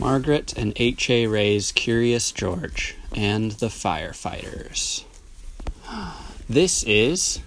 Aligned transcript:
Margret 0.00 0.54
and 0.56 0.72
H.A. 0.76 1.26
Rey's 1.26 1.72
Curious 1.72 2.32
George 2.32 2.96
and 3.14 3.52
the 3.52 3.66
Firefighters. 3.66 5.04
This 6.48 6.82
is 6.84 7.40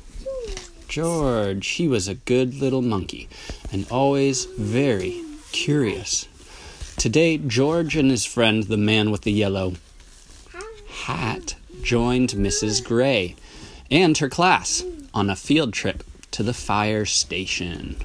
George. 0.88 1.68
He 1.68 1.88
was 1.88 2.08
a 2.08 2.14
good 2.14 2.54
little 2.54 2.84
monkey 2.84 3.28
and 3.72 3.88
always 3.90 4.46
very 4.46 5.24
curious. 5.52 6.28
Today, 6.96 7.40
George 7.40 7.98
and 7.98 8.12
his 8.12 8.24
friend, 8.24 8.64
the 8.64 8.78
man 8.78 9.10
with 9.10 9.22
the 9.22 9.32
yellow 9.32 9.74
hat, 11.06 11.56
joined 11.82 12.30
Mrs. 12.30 12.86
Gray 12.86 13.36
and 13.90 14.16
her 14.20 14.30
class 14.30 14.84
on 15.12 15.28
a 15.32 15.36
field 15.36 15.74
trip 15.74 16.04
to 16.30 16.44
the 16.44 16.54
fire 16.54 17.06
station. 17.06 17.96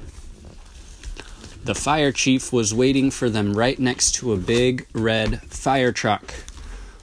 The 1.69 1.75
fire 1.75 2.13
chief 2.13 2.51
was 2.51 2.73
waiting 2.73 3.11
for 3.11 3.29
them 3.29 3.53
right 3.53 3.79
next 3.79 4.13
to 4.13 4.33
a 4.33 4.39
big 4.39 4.87
red 4.95 5.43
fire 5.43 5.93
truck. 5.93 6.33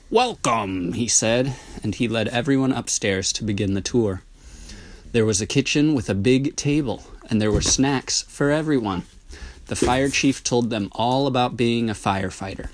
Welcome, 0.09 0.93
he 0.93 1.07
said, 1.07 1.53
and 1.83 1.93
he 1.93 2.07
led 2.07 2.29
everyone 2.29 2.71
upstairs 2.71 3.31
to 3.33 3.43
begin 3.43 3.75
the 3.75 3.81
tour. 3.81 4.23
There 5.11 5.23
was 5.23 5.39
a 5.39 5.45
kitchen 5.45 5.93
with 5.93 6.09
a 6.09 6.15
big 6.15 6.55
table, 6.55 7.03
and 7.29 7.39
there 7.39 7.51
were 7.51 7.61
snacks 7.61 8.23
for 8.23 8.49
everyone. 8.49 9.03
The 9.67 9.75
fire 9.75 10.09
chief 10.09 10.43
told 10.43 10.71
them 10.71 10.89
all 10.93 11.27
about 11.27 11.55
being 11.55 11.87
a 11.87 11.93
firefighter. 11.93 12.69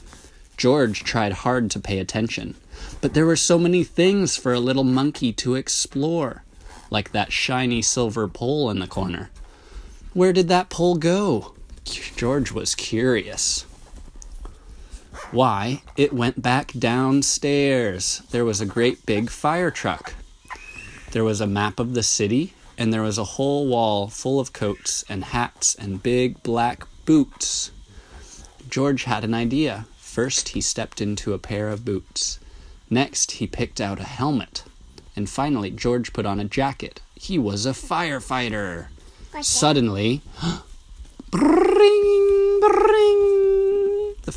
George 0.55 1.03
tried 1.03 1.33
hard 1.43 1.69
to 1.71 1.79
pay 1.81 1.99
attention, 1.99 2.55
but 3.01 3.13
there 3.13 3.25
were 3.25 3.35
so 3.35 3.59
many 3.59 3.83
things 3.83 4.37
for 4.37 4.53
a 4.53 4.61
little 4.61 4.85
monkey 4.85 5.33
to 5.33 5.55
explore, 5.55 6.45
like 6.89 7.11
that 7.11 7.33
shiny 7.33 7.81
silver 7.81 8.29
pole 8.29 8.69
in 8.69 8.79
the 8.79 8.87
corner. 8.87 9.29
Where 10.13 10.31
did 10.31 10.47
that 10.47 10.69
pole 10.69 10.95
go? 10.95 11.53
George 12.15 12.51
was 12.51 12.75
curious. 12.75 13.65
Why, 15.31 15.81
it 15.95 16.13
went 16.13 16.41
back 16.41 16.71
downstairs. 16.73 18.21
There 18.31 18.45
was 18.45 18.61
a 18.61 18.65
great 18.65 19.05
big 19.05 19.29
fire 19.29 19.71
truck. 19.71 20.13
There 21.11 21.23
was 21.23 21.41
a 21.41 21.47
map 21.47 21.79
of 21.79 21.93
the 21.93 22.03
city, 22.03 22.53
and 22.77 22.93
there 22.93 23.01
was 23.01 23.17
a 23.17 23.23
whole 23.23 23.67
wall 23.67 24.07
full 24.07 24.39
of 24.39 24.53
coats 24.53 25.03
and 25.09 25.23
hats 25.25 25.75
and 25.75 26.03
big 26.03 26.41
black 26.43 26.85
boots. 27.05 27.71
George 28.69 29.03
had 29.03 29.23
an 29.23 29.33
idea. 29.33 29.85
First, 29.97 30.49
he 30.49 30.61
stepped 30.61 31.01
into 31.01 31.33
a 31.33 31.39
pair 31.39 31.69
of 31.69 31.85
boots. 31.85 32.39
Next, 32.89 33.31
he 33.33 33.47
picked 33.47 33.79
out 33.79 33.99
a 33.99 34.03
helmet. 34.03 34.63
And 35.15 35.29
finally, 35.29 35.71
George 35.71 36.13
put 36.13 36.25
on 36.25 36.39
a 36.39 36.45
jacket. 36.45 37.01
He 37.15 37.37
was 37.37 37.65
a 37.65 37.71
firefighter. 37.71 38.87
Suddenly, 39.41 40.21
Bring, 41.31 41.55
bring. 41.55 41.61
The 41.63 41.70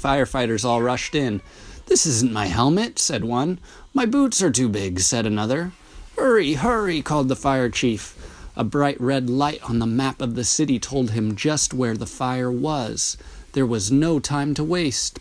firefighters 0.05 0.67
all 0.67 0.83
rushed 0.83 1.15
in. 1.15 1.41
This 1.87 2.05
isn't 2.05 2.33
my 2.33 2.47
helmet, 2.47 2.99
said 2.99 3.25
one. 3.25 3.59
My 3.95 4.05
boots 4.05 4.43
are 4.43 4.51
too 4.51 4.69
big, 4.69 5.01
said 5.01 5.25
another. 5.25 5.73
Hurry, 6.19 6.55
hurry, 6.55 7.01
called 7.01 7.29
the 7.29 7.37
fire 7.37 7.71
chief. 7.71 8.15
A 8.55 8.65
bright 8.65 9.01
red 9.01 9.31
light 9.31 9.63
on 9.69 9.79
the 9.79 9.87
map 9.87 10.21
of 10.21 10.35
the 10.35 10.45
city 10.45 10.79
told 10.79 11.11
him 11.13 11.37
just 11.37 11.73
where 11.73 11.97
the 11.97 12.07
fire 12.07 12.53
was. 12.53 13.17
There 13.53 13.67
was 13.67 13.91
no 13.91 14.21
time 14.21 14.53
to 14.55 14.65
waste. 14.65 15.21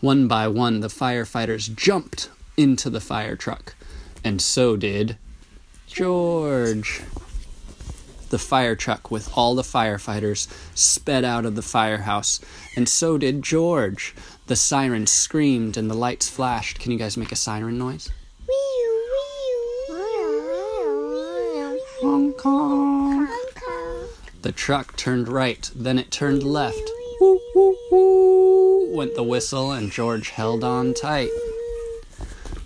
One 0.00 0.28
by 0.28 0.48
one, 0.48 0.80
the 0.80 0.88
firefighters 0.88 1.74
jumped 1.74 2.30
into 2.56 2.90
the 2.90 3.00
fire 3.00 3.36
truck, 3.36 3.74
and 4.22 4.40
so 4.40 4.76
did 4.76 5.16
George. 5.86 7.00
The 8.30 8.38
fire 8.38 8.74
truck 8.74 9.10
with 9.10 9.30
all 9.36 9.54
the 9.54 9.62
firefighters 9.62 10.48
sped 10.74 11.24
out 11.24 11.44
of 11.44 11.54
the 11.54 11.62
firehouse, 11.62 12.40
and 12.74 12.88
so 12.88 13.18
did 13.18 13.42
George. 13.42 14.14
The 14.46 14.56
sirens 14.56 15.12
screamed 15.12 15.76
and 15.76 15.90
the 15.90 15.94
lights 15.94 16.28
flashed. 16.28 16.78
Can 16.80 16.92
you 16.92 16.98
guys 16.98 17.16
make 17.16 17.32
a 17.32 17.36
siren 17.36 17.78
noise? 17.78 18.10
Honk, 22.02 22.40
honk. 22.40 23.30
The 24.42 24.52
truck 24.52 24.96
turned 24.96 25.28
right, 25.28 25.70
then 25.74 25.98
it 25.98 26.10
turned 26.10 26.42
left. 26.42 26.90
Woo, 27.20 27.40
woo, 27.54 27.76
woo, 27.90 28.94
went 28.94 29.14
the 29.14 29.22
whistle, 29.22 29.72
and 29.72 29.90
George 29.90 30.30
held 30.30 30.62
on 30.62 30.92
tight. 30.92 31.30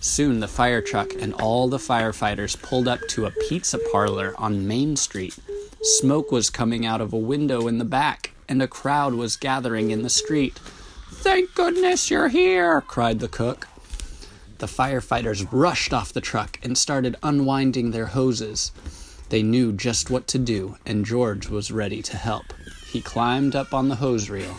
Soon 0.00 0.40
the 0.40 0.48
fire 0.48 0.80
truck 0.80 1.12
and 1.20 1.34
all 1.34 1.68
the 1.68 1.78
firefighters 1.78 2.60
pulled 2.60 2.88
up 2.88 3.00
to 3.08 3.26
a 3.26 3.30
pizza 3.48 3.78
parlor 3.92 4.34
on 4.38 4.66
Main 4.66 4.96
Street. 4.96 5.36
Smoke 5.80 6.32
was 6.32 6.50
coming 6.50 6.84
out 6.84 7.00
of 7.00 7.12
a 7.12 7.18
window 7.18 7.68
in 7.68 7.78
the 7.78 7.84
back, 7.84 8.32
and 8.48 8.60
a 8.60 8.66
crowd 8.66 9.14
was 9.14 9.36
gathering 9.36 9.90
in 9.92 10.02
the 10.02 10.10
street. 10.10 10.58
Thank 11.10 11.54
goodness 11.54 12.10
you're 12.10 12.28
here, 12.28 12.80
cried 12.80 13.20
the 13.20 13.28
cook. 13.28 13.68
The 14.58 14.66
firefighters 14.66 15.46
rushed 15.52 15.92
off 15.92 16.12
the 16.12 16.20
truck 16.20 16.58
and 16.64 16.76
started 16.76 17.14
unwinding 17.22 17.92
their 17.92 18.06
hoses. 18.06 18.72
They 19.28 19.42
knew 19.42 19.72
just 19.72 20.10
what 20.10 20.26
to 20.28 20.38
do, 20.38 20.76
and 20.84 21.04
George 21.04 21.48
was 21.48 21.70
ready 21.70 22.02
to 22.02 22.16
help. 22.16 22.46
He 22.90 23.00
climbed 23.00 23.54
up 23.54 23.72
on 23.72 23.88
the 23.88 23.96
hose 23.96 24.28
reel. 24.28 24.56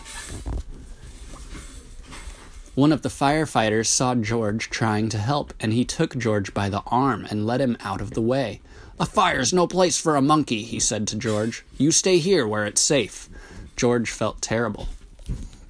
One 2.80 2.94
of 2.94 3.02
the 3.02 3.10
firefighters 3.10 3.88
saw 3.88 4.16
George 4.16 4.70
trying 4.70 5.10
to 5.10 5.18
help, 5.18 5.54
and 5.60 5.74
he 5.74 5.84
took 5.84 6.16
George 6.16 6.54
by 6.54 6.70
the 6.70 6.82
arm 6.88 7.28
and 7.30 7.46
led 7.46 7.60
him 7.60 7.76
out 7.82 8.00
of 8.00 8.12
the 8.12 8.22
way. 8.22 8.62
A 8.98 9.06
fire's 9.06 9.52
no 9.52 9.68
place 9.68 10.00
for 10.00 10.16
a 10.16 10.22
monkey, 10.22 10.64
he 10.64 10.80
said 10.80 11.06
to 11.10 11.18
George. 11.18 11.66
You 11.78 11.92
stay 11.92 12.20
here 12.20 12.48
where 12.48 12.66
it's 12.66 12.80
safe. 12.80 13.28
George 13.76 14.10
felt 14.10 14.42
terrible. 14.42 14.88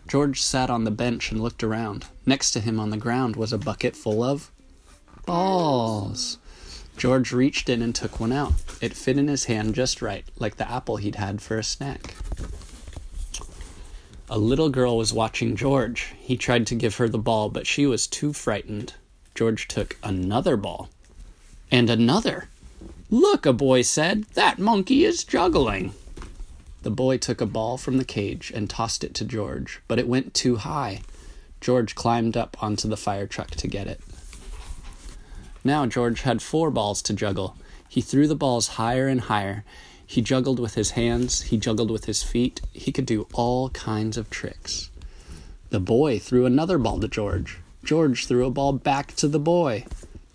George 0.07 0.39
sat 0.39 0.69
on 0.69 0.83
the 0.83 0.91
bench 0.91 1.31
and 1.31 1.41
looked 1.41 1.63
around. 1.63 2.05
Next 2.27 2.51
to 2.51 2.59
him 2.59 2.79
on 2.79 2.91
the 2.91 2.95
ground 2.95 3.35
was 3.35 3.51
a 3.51 3.57
bucket 3.57 3.95
full 3.95 4.21
of 4.21 4.51
balls. 5.25 6.37
George 6.95 7.31
reached 7.31 7.69
in 7.69 7.81
and 7.81 7.95
took 7.95 8.19
one 8.19 8.31
out. 8.31 8.53
It 8.81 8.93
fit 8.93 9.17
in 9.17 9.29
his 9.29 9.45
hand 9.45 9.73
just 9.73 10.03
right, 10.03 10.25
like 10.37 10.57
the 10.57 10.69
apple 10.69 10.97
he'd 10.97 11.15
had 11.15 11.41
for 11.41 11.57
a 11.57 11.63
snack. 11.63 12.13
A 14.31 14.37
little 14.37 14.69
girl 14.69 14.95
was 14.95 15.11
watching 15.11 15.55
George. 15.55 16.13
He 16.19 16.37
tried 16.37 16.67
to 16.67 16.75
give 16.75 16.97
her 16.97 17.09
the 17.09 17.17
ball, 17.17 17.49
but 17.49 17.65
she 17.65 17.87
was 17.87 18.05
too 18.05 18.31
frightened. 18.31 18.93
George 19.33 19.67
took 19.67 19.97
another 20.03 20.55
ball. 20.55 20.89
And 21.71 21.89
another. 21.89 22.47
Look, 23.09 23.47
a 23.47 23.53
boy 23.53 23.81
said, 23.81 24.25
that 24.35 24.59
monkey 24.59 25.03
is 25.03 25.23
juggling. 25.23 25.93
The 26.83 26.91
boy 26.91 27.17
took 27.17 27.41
a 27.41 27.47
ball 27.47 27.77
from 27.77 27.97
the 27.97 28.05
cage 28.05 28.51
and 28.53 28.69
tossed 28.69 29.03
it 29.03 29.15
to 29.15 29.25
George, 29.25 29.81
but 29.87 29.97
it 29.97 30.07
went 30.07 30.35
too 30.35 30.57
high. 30.57 31.01
George 31.59 31.95
climbed 31.95 32.37
up 32.37 32.55
onto 32.61 32.87
the 32.87 32.97
fire 32.97 33.25
truck 33.25 33.49
to 33.51 33.67
get 33.67 33.87
it. 33.87 33.99
Now 35.63 35.87
George 35.87 36.21
had 36.21 36.43
four 36.43 36.69
balls 36.69 37.01
to 37.01 37.13
juggle. 37.13 37.57
He 37.89 37.99
threw 37.99 38.27
the 38.27 38.35
balls 38.35 38.67
higher 38.69 39.07
and 39.07 39.21
higher. 39.21 39.65
He 40.09 40.23
juggled 40.23 40.57
with 40.57 40.73
his 40.73 40.91
hands, 40.91 41.41
he 41.41 41.57
juggled 41.57 41.91
with 41.91 42.05
his 42.05 42.23
feet. 42.23 42.61
He 42.73 42.91
could 42.91 43.05
do 43.05 43.27
all 43.31 43.69
kinds 43.69 44.17
of 44.17 44.31
tricks. 44.31 44.89
The 45.69 45.79
boy 45.79 46.17
threw 46.17 46.47
another 46.47 46.79
ball 46.79 46.99
to 47.01 47.07
George. 47.07 47.59
George 47.83 48.25
threw 48.25 48.43
a 48.47 48.49
ball 48.49 48.73
back 48.73 49.15
to 49.17 49.27
the 49.27 49.37
boy. 49.37 49.85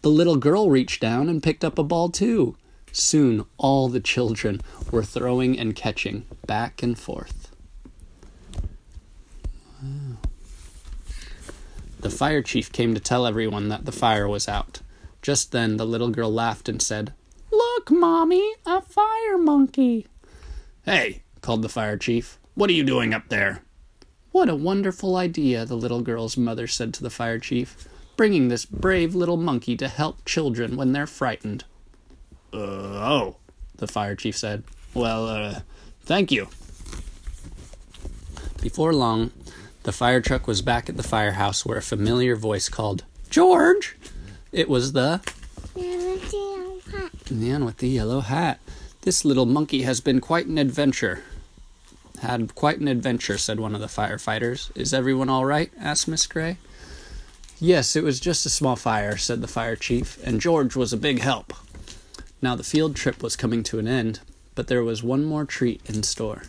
The 0.03 0.11
little 0.11 0.37
girl 0.37 0.71
reached 0.71 1.03
down 1.03 1.29
and 1.29 1.43
picked 1.43 1.65
up 1.65 1.77
a 1.77 1.83
ball 1.83 2.09
too. 2.09 2.57
Soon 2.93 3.47
all 3.59 3.89
the 3.89 3.99
children 3.99 4.61
were 4.93 5.03
throwing 5.03 5.59
and 5.59 5.75
catching 5.75 6.25
back 6.47 6.81
and 6.81 6.97
forth. 6.97 7.51
The 11.99 12.11
fire 12.11 12.43
chief 12.43 12.71
came 12.71 12.95
to 12.95 13.01
tell 13.01 13.27
everyone 13.27 13.71
that 13.71 13.87
the 13.87 13.93
fire 13.93 14.29
was 14.29 14.47
out. 14.47 14.83
Just 15.21 15.51
then 15.51 15.79
the 15.79 15.87
little 15.87 16.11
girl 16.11 16.33
laughed 16.33 16.69
and 16.69 16.81
said, 16.81 17.13
Look, 17.87 17.99
Mommy, 17.99 18.55
a 18.65 18.81
fire 18.81 19.37
monkey. 19.37 20.07
Hey, 20.87 21.23
called 21.43 21.61
the 21.61 21.69
fire 21.69 21.99
chief, 21.99 22.39
what 22.55 22.71
are 22.71 22.73
you 22.73 22.83
doing 22.83 23.13
up 23.13 23.29
there? 23.29 23.63
What 24.33 24.49
a 24.49 24.55
wonderful 24.55 25.17
idea, 25.17 25.67
the 25.67 25.77
little 25.77 26.01
girl's 26.01 26.39
mother 26.39 26.67
said 26.67 26.95
to 26.95 27.03
the 27.03 27.11
fire 27.11 27.39
chief, 27.39 27.87
bringing 28.17 28.49
this 28.49 28.65
brave 28.65 29.15
little 29.15 29.37
monkey 29.37 29.77
to 29.77 29.89
help 29.89 30.25
children 30.25 30.77
when 30.77 30.93
they're 30.93 31.07
frightened. 31.07 31.65
Uh, 32.55 32.57
oh, 32.57 33.37
the 33.77 33.87
fire 33.87 34.15
chief 34.15 34.39
said. 34.39 34.65
Well, 34.95 35.27
uh, 35.27 35.61
thank 36.05 36.33
you. 36.33 36.49
Before 38.63 38.95
long, 38.95 39.31
the 39.83 39.93
fire 39.93 40.23
truck 40.23 40.47
was 40.47 40.63
back 40.63 40.89
at 40.89 40.97
the 40.97 41.03
firehouse 41.03 41.67
where 41.67 41.77
a 41.77 41.83
familiar 41.83 42.35
voice 42.35 42.71
called, 42.71 43.05
George! 43.29 43.99
It 44.53 44.71
was 44.71 44.95
the 44.95 45.21
man 47.35 47.65
with 47.65 47.79
the 47.79 47.89
yellow 47.89 48.21
hat. 48.21 48.61
This 49.03 49.25
little 49.25 49.47
monkey 49.47 49.83
has 49.83 50.01
been 50.01 50.21
quite 50.21 50.47
an 50.47 50.59
adventure. 50.59 51.23
Had 52.23 52.55
quite 52.55 52.79
an 52.79 52.89
adventure, 52.89 53.37
said 53.37 53.61
one 53.61 53.75
of 53.75 53.81
the 53.81 53.87
firefighters. 53.87 54.71
Is 54.77 54.95
everyone 54.95 55.29
all 55.29 55.45
right? 55.45 55.71
asked 55.79 56.09
Miss 56.09 56.27
Gray. 56.27 56.57
Yes, 57.61 57.97
it 57.97 58.05
was 58.05 58.21
just 58.21 58.47
a 58.47 58.51
small 58.51 58.77
fire, 58.77 59.17
said 59.17 59.41
the 59.41 59.49
fire 59.49 59.77
chief, 59.77 60.19
and 60.25 60.41
George 60.41 60.77
was 60.77 60.93
a 60.93 60.99
big 60.99 61.21
help. 61.21 61.53
Now 62.41 62.57
the 62.57 62.63
field 62.63 62.97
trip 62.97 63.23
was 63.23 63.37
coming 63.37 63.63
to 63.65 63.79
an 63.79 63.89
end, 63.89 64.21
but 64.55 64.69
there 64.69 64.85
was 64.85 65.03
one 65.03 65.25
more 65.25 65.45
treat 65.45 65.81
in 65.87 66.03
store. 66.03 66.43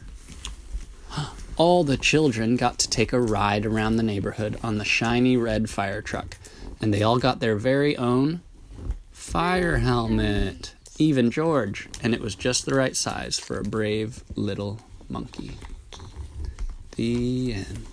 all 1.58 1.84
the 1.84 1.98
children 1.98 2.56
got 2.56 2.78
to 2.80 2.90
take 2.90 3.14
a 3.14 3.20
ride 3.22 3.66
around 3.66 3.96
the 3.96 4.04
neighborhood 4.04 4.60
on 4.62 4.78
the 4.78 4.86
shiny 4.86 5.38
red 5.38 5.70
fire 5.70 6.02
truck, 6.02 6.38
and 6.82 6.94
they 6.94 7.02
all 7.02 7.18
got 7.18 7.40
their 7.40 7.56
very 7.56 7.96
own 7.98 8.42
fire 9.12 9.78
helmet. 9.78 10.75
Even 10.98 11.30
George, 11.30 11.90
and 12.02 12.14
it 12.14 12.22
was 12.22 12.36
just 12.36 12.66
the 12.66 12.74
right 12.74 12.96
size 12.96 13.38
for 13.38 13.60
a 13.60 13.64
brave 13.64 14.24
little 14.36 14.80
monkey. 15.10 15.52
The 16.96 17.54
end. 17.54 17.86